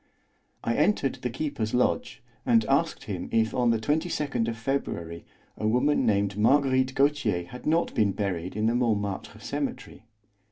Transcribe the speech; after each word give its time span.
I 0.63 0.73
entered 0.77 1.19
the 1.21 1.29
keeper's 1.29 1.75
lodge, 1.75 2.23
and 2.43 2.65
asked 2.65 3.03
him 3.03 3.29
if 3.31 3.53
on 3.53 3.69
the 3.69 3.77
22nd 3.77 4.47
of 4.47 4.57
February 4.57 5.25
a 5.55 5.67
woman 5.67 6.07
named 6.07 6.35
Marguerite 6.39 6.95
Gautier 6.95 7.45
had 7.45 7.67
not 7.67 7.93
been 7.93 8.11
buried 8.11 8.55
in 8.55 8.65
the 8.65 8.73
Montmartre 8.73 9.39
Cemetery. 9.39 10.05